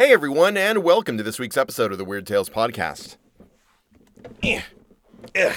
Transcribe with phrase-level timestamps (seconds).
[0.00, 3.18] Hey everyone, and welcome to this week's episode of the Weird Tales Podcast.
[4.42, 4.62] Eh.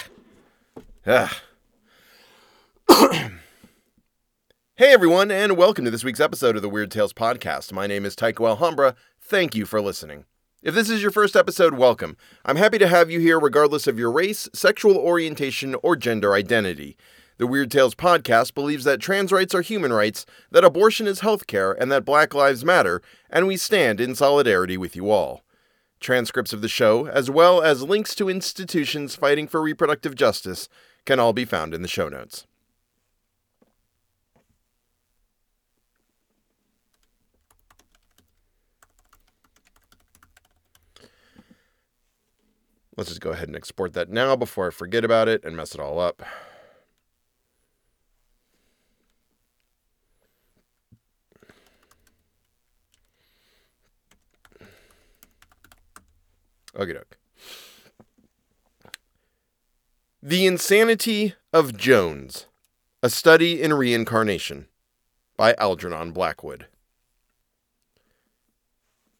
[1.05, 1.29] Eh.
[4.75, 7.71] Hey everyone, and welcome to this week's episode of the Weird Tales Podcast.
[7.71, 8.95] My name is Tycho Alhambra.
[9.21, 10.25] Thank you for listening.
[10.61, 12.17] If this is your first episode, welcome.
[12.43, 16.97] I'm happy to have you here regardless of your race, sexual orientation, or gender identity.
[17.39, 21.75] The Weird Tales podcast believes that trans rights are human rights, that abortion is healthcare,
[21.79, 25.41] and that Black Lives Matter, and we stand in solidarity with you all.
[25.99, 30.69] Transcripts of the show, as well as links to institutions fighting for reproductive justice,
[31.05, 32.45] can all be found in the show notes.
[42.95, 45.73] Let's just go ahead and export that now before I forget about it and mess
[45.73, 46.21] it all up.
[56.75, 57.17] Okay, doke.
[60.23, 62.47] The Insanity of Jones
[63.03, 64.67] A Study in Reincarnation
[65.37, 66.67] by Algernon Blackwood.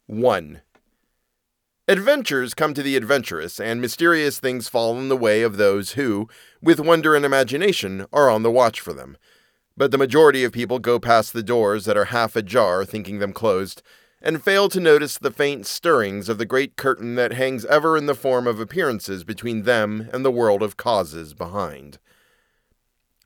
[0.06, 0.62] 1.
[1.86, 6.28] Adventures come to the adventurous, and mysterious things fall in the way of those who,
[6.60, 9.16] with wonder and imagination, are on the watch for them.
[9.76, 13.32] But the majority of people go past the doors that are half ajar, thinking them
[13.32, 13.82] closed,
[14.24, 18.06] and fail to notice the faint stirrings of the great curtain that hangs ever in
[18.06, 21.98] the form of appearances between them and the world of causes behind.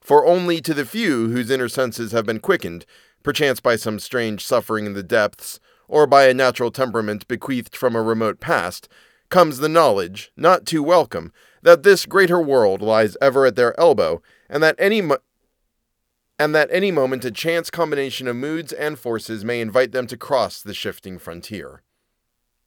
[0.01, 2.85] For only to the few whose inner senses have been quickened,
[3.23, 7.95] perchance by some strange suffering in the depths, or by a natural temperament bequeathed from
[7.95, 8.89] a remote past,
[9.29, 14.21] comes the knowledge, not too welcome, that this greater world lies ever at their elbow,
[14.51, 15.19] and that any mo-
[16.39, 20.17] and that any moment a chance combination of moods and forces may invite them to
[20.17, 21.83] cross the shifting frontier.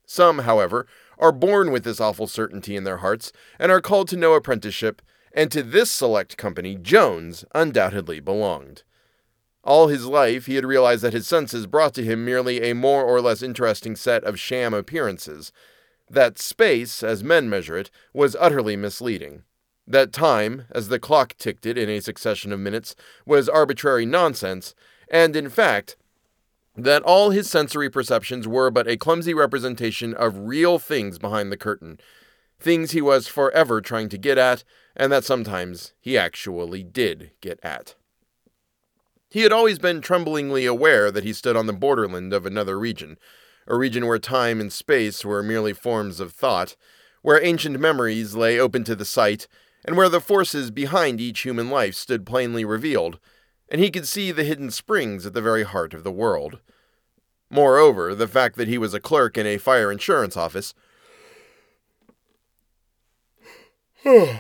[0.05, 4.17] Some, however, are born with this awful certainty in their hearts and are called to
[4.17, 5.01] no apprenticeship,
[5.33, 8.83] and to this select company Jones undoubtedly belonged.
[9.63, 13.05] All his life he had realized that his senses brought to him merely a more
[13.05, 15.53] or less interesting set of sham appearances,
[16.09, 19.43] that space, as men measure it, was utterly misleading.
[19.87, 24.73] That time, as the clock ticked it in a succession of minutes, was arbitrary nonsense,
[25.09, 25.97] and in fact,
[26.75, 31.57] that all his sensory perceptions were but a clumsy representation of real things behind the
[31.57, 31.99] curtain,
[32.59, 34.63] things he was forever trying to get at,
[34.95, 37.95] and that sometimes he actually did get at.
[39.29, 43.17] He had always been tremblingly aware that he stood on the borderland of another region,
[43.67, 46.75] a region where time and space were merely forms of thought,
[47.21, 49.47] where ancient memories lay open to the sight,
[49.85, 53.19] and where the forces behind each human life stood plainly revealed,
[53.69, 56.59] and he could see the hidden springs at the very heart of the world.
[57.49, 60.73] Moreover, the fact that he was a clerk in a fire insurance office.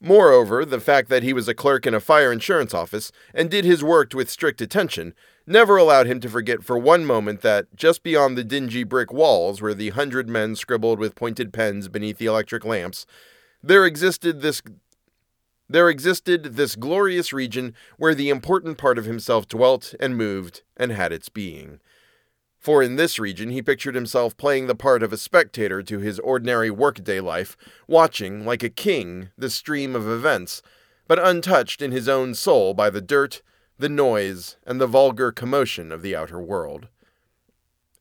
[0.00, 3.64] Moreover, the fact that he was a clerk in a fire insurance office and did
[3.64, 5.14] his work with strict attention
[5.46, 9.62] never allowed him to forget for one moment that, just beyond the dingy brick walls
[9.62, 13.06] where the hundred men scribbled with pointed pens beneath the electric lamps,
[13.62, 14.62] there existed this
[15.68, 20.92] there existed this glorious region where the important part of himself dwelt and moved and
[20.92, 21.80] had its being.
[22.58, 26.20] For in this region he pictured himself playing the part of a spectator to his
[26.20, 27.56] ordinary workday life,
[27.88, 30.62] watching, like a king, the stream of events,
[31.08, 33.42] but untouched in his own soul by the dirt,
[33.78, 36.88] the noise, and the vulgar commotion of the outer world.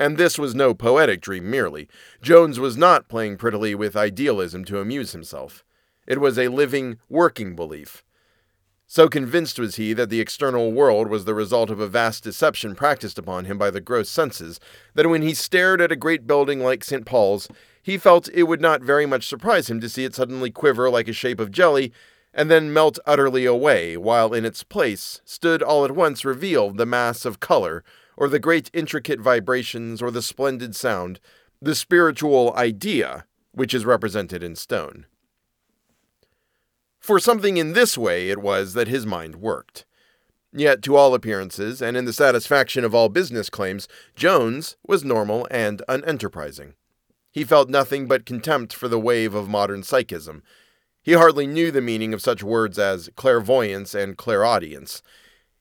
[0.02, 1.88] And this was no poetic dream merely.
[2.24, 5.64] Jones was not playing prettily with idealism to amuse himself.
[6.08, 8.04] It was a living, working belief.
[8.88, 12.74] So convinced was he that the external world was the result of a vast deception
[12.74, 14.60] practiced upon him by the gross senses,
[14.96, 17.06] that when he stared at a great building like St.
[17.06, 17.48] Paul's,
[17.84, 21.10] he felt it would not very much surprise him to see it suddenly quiver like
[21.10, 21.94] a shape of jelly,
[22.34, 26.86] and then melt utterly away, while in its place stood all at once revealed the
[26.86, 27.84] mass of color
[28.18, 31.20] or the great intricate vibrations, or the splendid sound,
[31.62, 35.06] the spiritual idea, which is represented in stone.
[37.00, 39.86] For something in this way it was that his mind worked.
[40.54, 45.48] Yet, to all appearances, and in the satisfaction of all business claims, Jones was normal
[45.50, 46.74] and unenterprising.
[47.32, 50.44] He felt nothing but contempt for the wave of modern psychism.
[51.04, 55.02] He hardly knew the meaning of such words as clairvoyance and clairaudience.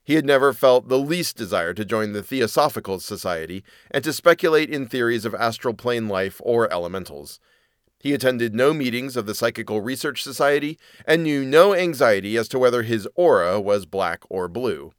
[0.03, 4.69] He had never felt the least desire to join the Theosophical Society and to speculate
[4.69, 7.39] in theories of astral plane life or elementals.
[7.99, 12.59] He attended no meetings of the Psychical Research Society and knew no anxiety as to
[12.59, 14.93] whether his aura was black or blue.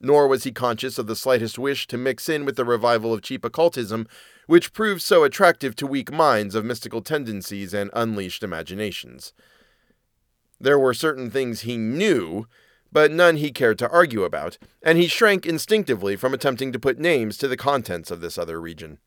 [0.00, 3.22] nor was he conscious of the slightest wish to mix in with the revival of
[3.22, 4.06] cheap occultism,
[4.46, 9.32] which proved so attractive to weak minds of mystical tendencies and unleashed imaginations.
[10.60, 12.46] There were certain things he knew,
[12.90, 16.98] but none he cared to argue about, and he shrank instinctively from attempting to put
[16.98, 18.98] names to the contents of this other region.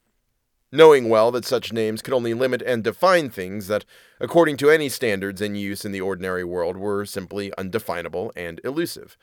[0.72, 3.86] Knowing well that such names could only limit and define things that,
[4.20, 9.18] according to any standards in use in the ordinary world, were simply undefinable and elusive.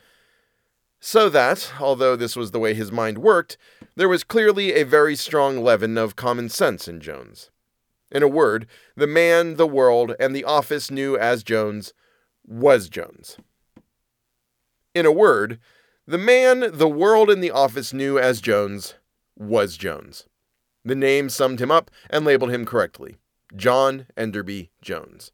[0.99, 3.57] So that, although this was the way his mind worked,
[3.95, 7.51] there was clearly a very strong leaven of common sense in Jones.
[8.11, 11.93] In a word, the man, the world, and the office knew as Jones
[12.47, 13.37] was Jones.
[14.95, 15.59] In a word,
[16.07, 18.95] the man, the world, in the office knew as Jones
[19.37, 20.25] was Jones.
[20.83, 23.17] The name summed him up and labeled him correctly
[23.55, 25.31] John Enderby Jones.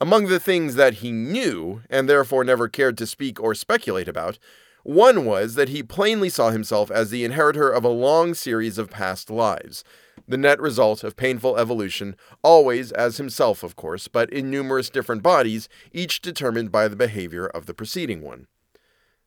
[0.00, 4.38] Among the things that he knew, and therefore never cared to speak or speculate about,
[4.84, 8.90] one was that he plainly saw himself as the inheritor of a long series of
[8.90, 9.82] past lives,
[10.28, 15.22] the net result of painful evolution, always as himself, of course, but in numerous different
[15.22, 18.46] bodies, each determined by the behavior of the preceding one.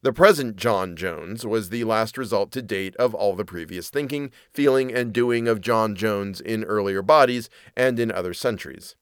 [0.03, 4.31] The present John Jones was the last result to date of all the previous thinking,
[4.51, 8.95] feeling, and doing of John Jones in earlier bodies and in other centuries.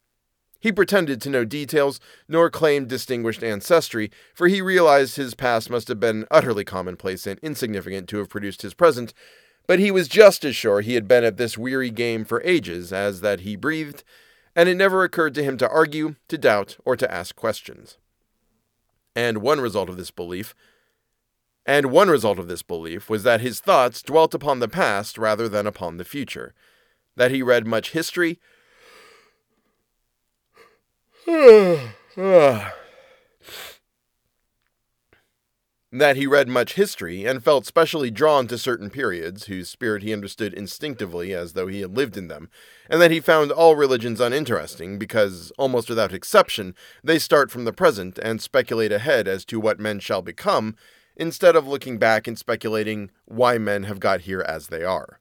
[0.60, 5.88] He pretended to know details, nor claimed distinguished ancestry, for he realized his past must
[5.88, 9.14] have been utterly commonplace and insignificant to have produced his present,
[9.70, 12.92] but he was just as sure he had been at this weary game for ages
[12.92, 14.04] as that he breathed,
[14.56, 18.00] and it never occurred to him to argue, to doubt, or to ask questions.
[19.16, 20.56] And one result of this belief
[21.68, 25.48] and one result of this belief was that his thoughts dwelt upon the past rather
[25.48, 26.56] than upon the future,
[27.16, 28.40] that he read much history,
[35.92, 40.14] that he read much history and felt specially drawn to certain periods whose spirit he
[40.14, 42.50] understood instinctively as though he had lived in them,
[42.90, 47.74] and that he found all religions uninteresting because, almost without exception, they start from the
[47.74, 50.76] present and speculate ahead as to what men shall become,
[51.16, 55.20] instead of looking back and speculating why men have got here as they are.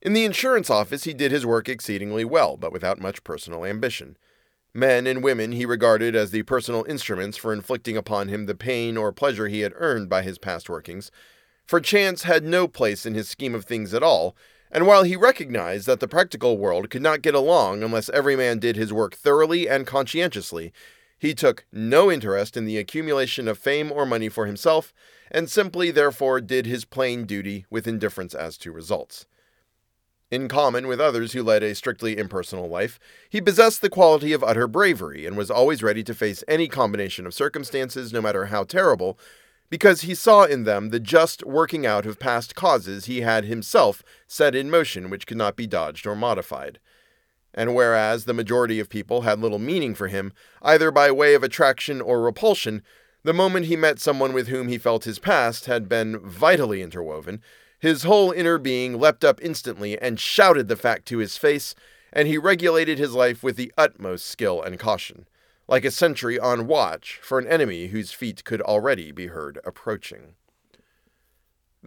[0.00, 4.16] In the insurance office, he did his work exceedingly well, but without much personal ambition.
[4.76, 8.98] Men and women he regarded as the personal instruments for inflicting upon him the pain
[8.98, 11.10] or pleasure he had earned by his past workings,
[11.64, 14.36] for chance had no place in his scheme of things at all,
[14.70, 18.58] and while he recognized that the practical world could not get along unless every man
[18.58, 20.74] did his work thoroughly and conscientiously,
[21.18, 24.92] he took no interest in the accumulation of fame or money for himself,
[25.30, 29.24] and simply therefore did his plain duty with indifference as to results.
[30.28, 34.42] In common with others who led a strictly impersonal life, he possessed the quality of
[34.42, 38.64] utter bravery and was always ready to face any combination of circumstances, no matter how
[38.64, 39.16] terrible,
[39.70, 44.02] because he saw in them the just working out of past causes he had himself
[44.26, 46.80] set in motion which could not be dodged or modified.
[47.54, 51.44] And whereas the majority of people had little meaning for him, either by way of
[51.44, 52.82] attraction or repulsion,
[53.22, 57.40] the moment he met someone with whom he felt his past had been vitally interwoven,
[57.78, 61.74] his whole inner being leapt up instantly and shouted the fact to his face,
[62.12, 65.26] and he regulated his life with the utmost skill and caution,
[65.68, 70.34] like a sentry on watch for an enemy whose feet could already be heard approaching.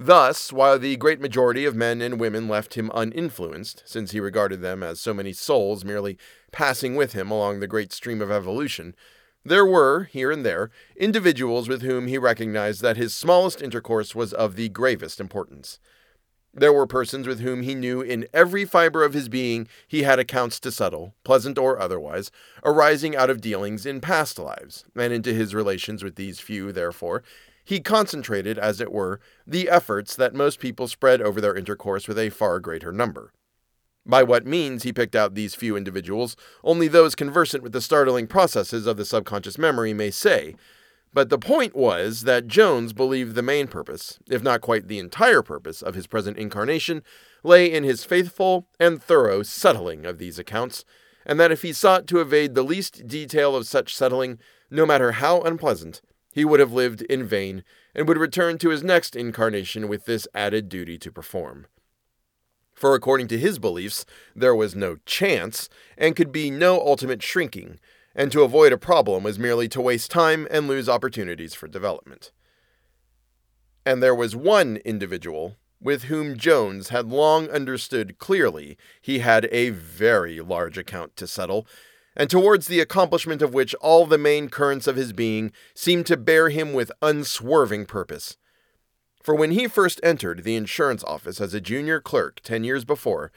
[0.02, 4.62] Thus, while the great majority of men and women left him uninfluenced, since he regarded
[4.62, 6.18] them as so many souls merely
[6.54, 8.96] passing with him along the great stream of evolution,
[9.50, 14.32] there were, here and there, individuals with whom he recognized that his smallest intercourse was
[14.32, 15.80] of the gravest importance.
[16.54, 20.20] There were persons with whom he knew in every fiber of his being he had
[20.20, 22.32] accounts to settle, pleasant or otherwise,
[22.64, 27.24] arising out of dealings in past lives, and into his relations with these few, therefore,
[27.66, 32.18] he concentrated, as it were, the efforts that most people spread over their intercourse with
[32.18, 33.32] a far greater number.
[34.10, 38.26] By what means he picked out these few individuals, only those conversant with the startling
[38.26, 40.56] processes of the subconscious memory may say.
[41.14, 45.44] But the point was that Jones believed the main purpose, if not quite the entire
[45.44, 47.04] purpose, of his present incarnation
[47.44, 50.84] lay in his faithful and thorough settling of these accounts,
[51.24, 54.40] and that if he sought to evade the least detail of such settling,
[54.72, 56.02] no matter how unpleasant,
[56.34, 57.64] he would have lived in vain
[57.94, 61.68] and would return to his next incarnation with this added duty to perform
[62.80, 65.68] for according to his beliefs, there was no chance
[65.98, 67.78] and could be no ultimate shrinking,
[68.16, 72.32] and to avoid a problem was merely to waste time and lose opportunities for development.
[73.86, 79.72] And there was one individual with whom Jones had long understood clearly he had a
[79.72, 81.68] very large account to settle,
[82.16, 86.16] and towards the accomplishment of which all the main currents of his being seemed to
[86.16, 88.38] bear him with unswerving purpose.
[89.22, 93.32] For when he first entered the insurance office as a junior clerk ten years before,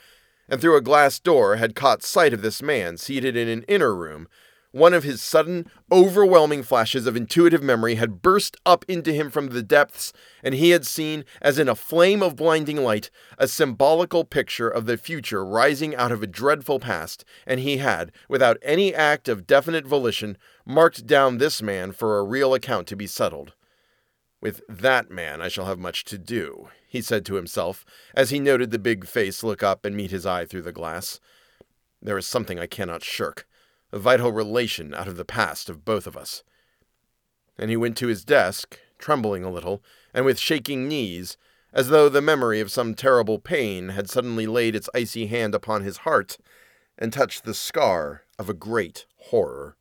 [0.49, 3.95] and through a glass door had caught sight of this man seated in an inner
[3.95, 4.29] room,
[4.73, 9.49] one of his sudden, overwhelming flashes of intuitive memory had burst up into him from
[9.49, 14.25] the depths, and he had seen, as in a flame of blinding light, a symbolical
[14.25, 18.95] picture of the future rising out of a dreadful past, and he had, without any
[18.95, 23.53] act of definite volition, marked down this man for a real account to be settled.
[24.43, 28.41] With that man I shall have much to do, he said to himself, as he
[28.41, 31.21] noted the big face look up and meet his eye through the glass.
[32.03, 33.47] There is something I cannot shirk
[33.93, 36.43] a vital relation out of the past of both of us.
[37.57, 39.81] And he went to his desk, trembling a little,
[40.13, 41.37] and with shaking knees,
[41.73, 45.83] as though the memory of some terrible pain had suddenly laid its icy hand upon
[45.83, 46.37] his heart
[46.99, 49.77] and touched the scar of a great horror.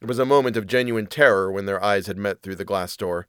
[0.00, 2.96] It was a moment of genuine terror when their eyes had met through the glass
[2.96, 3.26] door,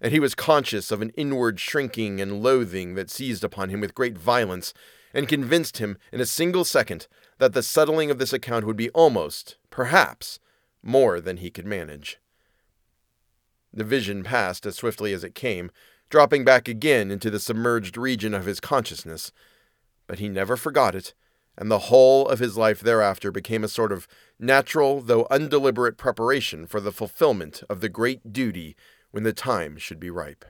[0.00, 3.94] and he was conscious of an inward shrinking and loathing that seized upon him with
[3.94, 4.74] great violence
[5.14, 7.06] and convinced him in a single second
[7.38, 10.38] that the settling of this account would be almost, perhaps,
[10.82, 12.18] more than he could manage.
[13.72, 15.70] The vision passed as swiftly as it came,
[16.10, 19.32] dropping back again into the submerged region of his consciousness.
[20.06, 21.14] But he never forgot it,
[21.56, 24.08] and the whole of his life thereafter became a sort of
[24.40, 28.76] natural, though undeliberate preparation for the fulfillment of the great duty
[29.10, 30.44] when the time should be ripe.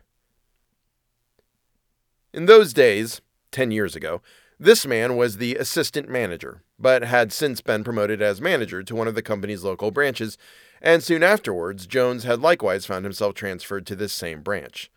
[2.32, 3.20] In those days,
[3.50, 4.22] ten years ago,
[4.58, 9.08] this man was the assistant manager, but had since been promoted as manager to one
[9.08, 10.36] of the company's local branches,
[10.82, 14.90] and soon afterwards, Jones had likewise found himself transferred to this same branch.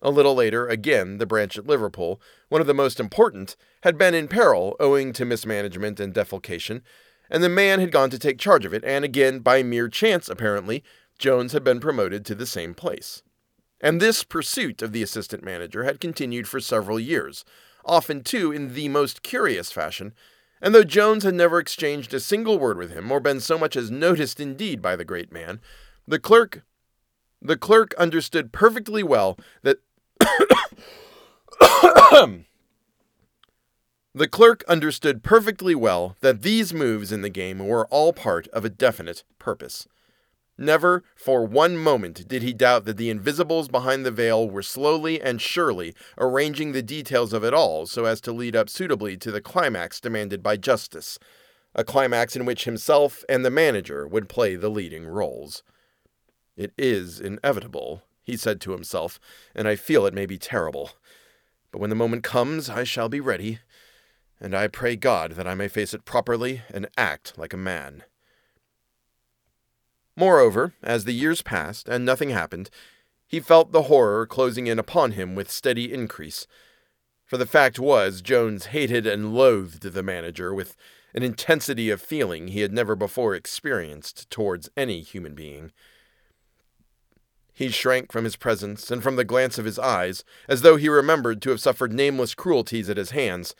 [0.00, 4.14] A little later, again, the branch at Liverpool, one of the most important, had been
[4.14, 6.82] in peril owing to mismanagement and defalcation,
[7.30, 10.28] and the man had gone to take charge of it, and again, by mere chance
[10.28, 10.82] apparently,
[11.18, 13.22] Jones had been promoted to the same place.
[13.80, 17.44] And this pursuit of the assistant manager had continued for several years,
[17.84, 20.14] often too in the most curious fashion,
[20.60, 23.76] and though Jones had never exchanged a single word with him, or been so much
[23.76, 25.60] as noticed indeed by the great man,
[26.06, 26.62] the clerk
[27.42, 29.80] the clerk understood perfectly well that
[34.16, 38.64] The clerk understood perfectly well that these moves in the game were all part of
[38.64, 39.88] a definite purpose.
[40.56, 45.20] Never for one moment did he doubt that the invisibles behind the veil were slowly
[45.20, 49.32] and surely arranging the details of it all so as to lead up suitably to
[49.32, 51.18] the climax demanded by justice,
[51.74, 55.64] a climax in which himself and the manager would play the leading roles.
[56.56, 59.18] It is inevitable, he said to himself,
[59.56, 60.92] and I feel it may be terrible.
[61.72, 63.58] But when the moment comes, I shall be ready,
[64.40, 68.04] and I pray God that I may face it properly and act like a man.
[70.16, 72.70] Moreover, as the years passed and nothing happened,
[73.26, 76.46] he felt the horror closing in upon him with steady increase.
[77.24, 80.76] For the fact was, Jones hated and loathed the manager with
[81.14, 85.72] an intensity of feeling he had never before experienced towards any human being.
[87.52, 90.88] He shrank from his presence and from the glance of his eyes, as though he
[90.88, 93.54] remembered to have suffered nameless cruelties at his hands,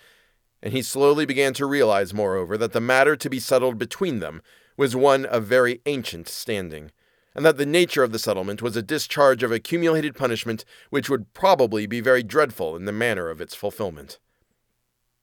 [0.65, 4.41] and he slowly began to realize, moreover, that the matter to be settled between them
[4.79, 6.91] was one of very ancient standing,
[7.35, 11.35] and that the nature of the settlement was a discharge of accumulated punishment which would
[11.35, 14.19] probably be very dreadful in the manner of its fulfillment.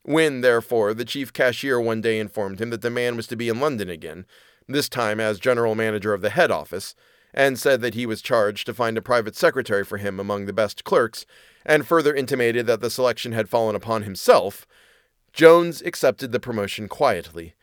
[0.03, 3.49] When, therefore, the chief cashier one day informed him that the man was to be
[3.49, 4.27] in London again,
[4.67, 6.93] this time as general manager of the head office,
[7.33, 10.53] and said that he was charged to find a private secretary for him among the
[10.53, 11.25] best clerks,
[11.65, 14.67] and further intimated that the selection had fallen upon himself,
[15.33, 17.55] Jones accepted the promotion quietly,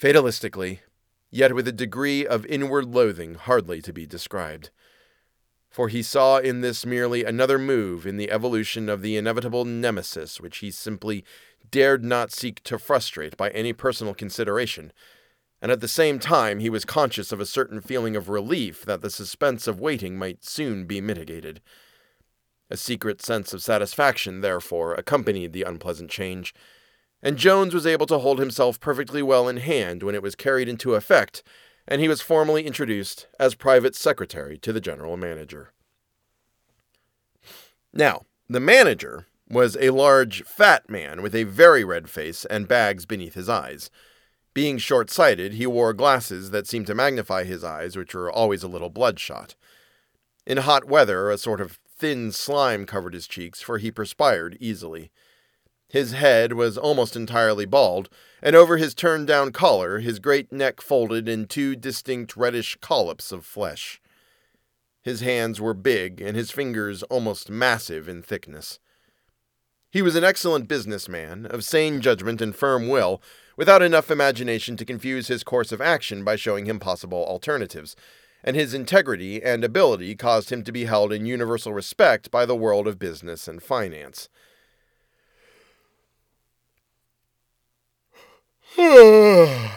[0.00, 0.80] fatalistically,
[1.30, 4.70] yet with a degree of inward loathing hardly to be described.
[5.70, 10.40] For he saw in this merely another move in the evolution of the inevitable nemesis
[10.40, 11.24] which he simply
[11.70, 14.92] dared not seek to frustrate by any personal consideration,
[15.60, 19.00] and at the same time he was conscious of a certain feeling of relief that
[19.00, 21.60] the suspense of waiting might soon be mitigated.
[22.70, 26.54] A secret sense of satisfaction, therefore, accompanied the unpleasant change
[27.26, 30.68] and Jones was able to hold himself perfectly well in hand when it was carried
[30.68, 31.42] into effect,
[31.88, 35.72] and he was formally introduced as private secretary to the general manager.
[37.92, 43.06] Now, the manager was a large, fat man with a very red face and bags
[43.06, 43.90] beneath his eyes.
[44.54, 48.62] Being short sighted, he wore glasses that seemed to magnify his eyes, which were always
[48.62, 49.56] a little bloodshot.
[50.46, 55.10] In hot weather, a sort of thin slime covered his cheeks, for he perspired easily.
[55.88, 58.08] His head was almost entirely bald,
[58.42, 63.30] and over his turned down collar, his great neck folded in two distinct reddish collops
[63.30, 64.00] of flesh.
[65.02, 68.80] His hands were big, and his fingers almost massive in thickness.
[69.88, 73.22] He was an excellent businessman, of sane judgment and firm will,
[73.56, 77.94] without enough imagination to confuse his course of action by showing him possible alternatives,
[78.42, 82.56] and his integrity and ability caused him to be held in universal respect by the
[82.56, 84.28] world of business and finance.
[88.78, 89.70] In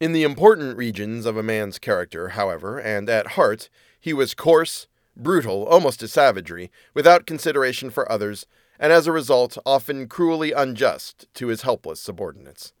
[0.00, 5.64] the important regions of a man's character, however, and at heart, he was coarse, brutal,
[5.64, 8.46] almost to savagery, without consideration for others,
[8.80, 12.72] and as a result, often cruelly unjust to his helpless subordinates.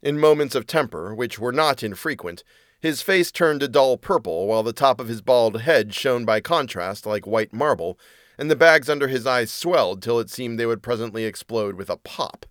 [0.00, 2.42] In moments of temper, which were not infrequent,
[2.80, 6.40] his face turned a dull purple, while the top of his bald head shone by
[6.40, 7.98] contrast like white marble,
[8.38, 11.90] and the bags under his eyes swelled till it seemed they would presently explode with
[11.90, 12.46] a pop.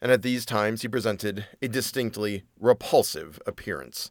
[0.00, 4.10] And at these times he presented a distinctly repulsive appearance.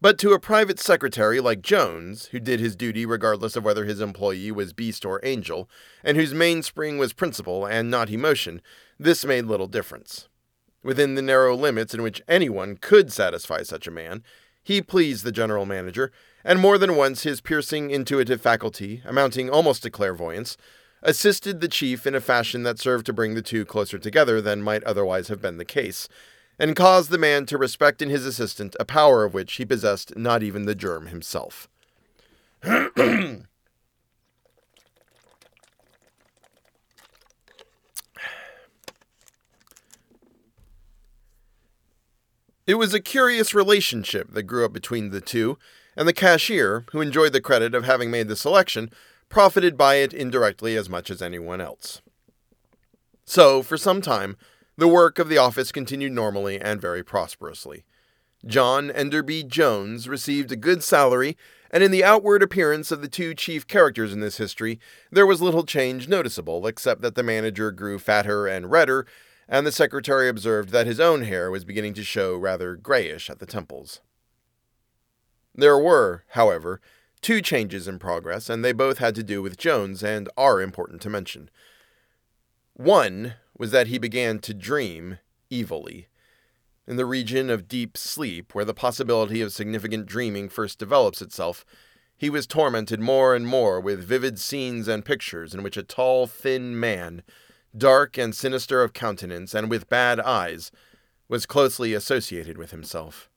[0.00, 4.00] But to a private secretary like Jones, who did his duty regardless of whether his
[4.00, 5.70] employee was beast or angel,
[6.02, 8.60] and whose mainspring was principle and not emotion,
[8.98, 10.28] this made little difference.
[10.82, 14.24] Within the narrow limits in which anyone could satisfy such a man,
[14.64, 16.10] he pleased the general manager,
[16.44, 20.56] and more than once his piercing intuitive faculty, amounting almost to clairvoyance,
[21.02, 24.62] assisted the chief in a fashion that served to bring the two closer together than
[24.62, 26.08] might otherwise have been the case,
[26.58, 30.16] and caused the man to respect in his assistant a power of which he possessed
[30.16, 31.68] not even the germ himself.
[42.64, 45.58] It was a curious relationship that grew up between the two,
[45.96, 48.90] and the cashier, who enjoyed the credit of having made the selection,
[49.28, 52.02] profited by it indirectly as much as anyone else.
[53.24, 54.36] So, for some time,
[54.76, 57.84] the work of the office continued normally and very prosperously.
[58.46, 61.36] John Enderby Jones received a good salary,
[61.70, 64.78] and in the outward appearance of the two chief characters in this history,
[65.10, 69.06] there was little change noticeable, except that the manager grew fatter and redder,
[69.52, 73.38] and the secretary observed that his own hair was beginning to show rather grayish at
[73.38, 74.00] the temples.
[75.54, 76.80] There were, however,
[77.20, 81.02] two changes in progress, and they both had to do with Jones and are important
[81.02, 81.50] to mention.
[82.72, 85.18] One was that he began to dream
[85.50, 86.08] evilly.
[86.86, 91.66] In the region of deep sleep, where the possibility of significant dreaming first develops itself,
[92.16, 96.26] he was tormented more and more with vivid scenes and pictures in which a tall,
[96.26, 97.22] thin man,
[97.76, 100.70] dark and sinister of countenance and with bad eyes,
[101.28, 103.30] was closely associated with himself.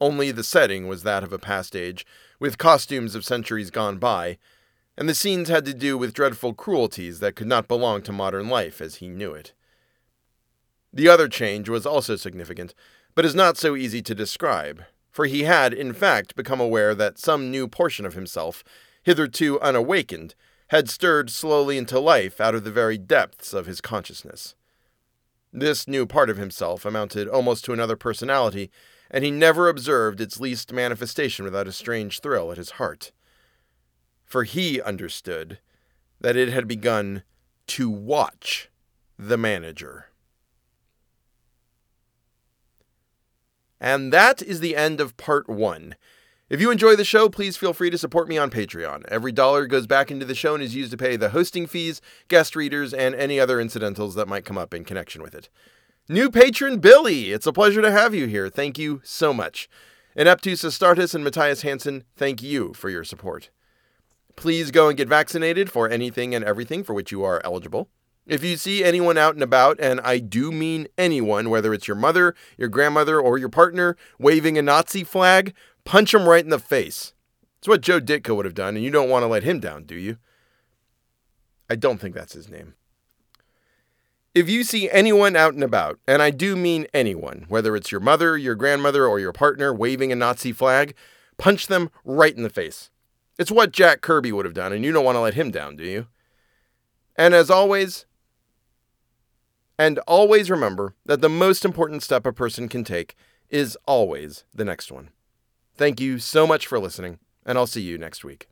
[0.00, 2.06] Only the setting was that of a past age,
[2.38, 4.38] with costumes of centuries gone by,
[4.96, 8.48] and the scenes had to do with dreadful cruelties that could not belong to modern
[8.48, 9.52] life as he knew it.
[10.92, 12.74] The other change was also significant,
[13.14, 17.18] but is not so easy to describe, for he had, in fact, become aware that
[17.18, 18.64] some new portion of himself,
[19.02, 20.34] hitherto unawakened,
[20.70, 24.54] had stirred slowly into life out of the very depths of his consciousness.
[25.52, 28.70] This new part of himself amounted almost to another personality
[29.10, 33.10] and he never observed its least manifestation without a strange thrill at his heart.
[34.24, 35.58] For he understood
[36.20, 37.24] that it had begun
[37.66, 38.70] to watch
[39.18, 40.06] the manager.
[43.80, 45.96] And that is the end of part one.
[46.50, 49.04] If you enjoy the show, please feel free to support me on Patreon.
[49.06, 52.00] Every dollar goes back into the show and is used to pay the hosting fees,
[52.26, 55.48] guest readers, and any other incidentals that might come up in connection with it.
[56.08, 58.48] New patron Billy, it's a pleasure to have you here.
[58.48, 59.68] Thank you so much.
[60.16, 63.50] And Ineptus Astartes and Matthias Hansen, thank you for your support.
[64.34, 67.88] Please go and get vaccinated for anything and everything for which you are eligible.
[68.26, 71.96] If you see anyone out and about, and I do mean anyone, whether it's your
[71.96, 76.58] mother, your grandmother, or your partner, waving a Nazi flag, punch him right in the
[76.58, 77.12] face.
[77.58, 79.84] It's what Joe Ditko would have done, and you don't want to let him down,
[79.84, 80.16] do you?
[81.68, 82.74] I don't think that's his name.
[84.34, 88.00] If you see anyone out and about, and I do mean anyone, whether it's your
[88.00, 90.94] mother, your grandmother, or your partner waving a Nazi flag,
[91.36, 92.90] punch them right in the face.
[93.38, 95.76] It's what Jack Kirby would have done, and you don't want to let him down,
[95.76, 96.06] do you?
[97.16, 98.06] And as always,
[99.78, 103.16] and always remember that the most important step a person can take
[103.48, 105.10] is always the next one.
[105.80, 108.49] Thank you so much for listening, and I'll see you next week.